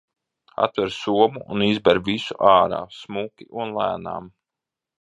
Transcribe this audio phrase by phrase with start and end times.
[0.63, 4.35] Atver somu un izber visu ārā, smuki un lēnām.